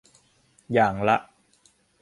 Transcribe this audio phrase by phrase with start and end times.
[0.73, 1.17] อย่างละ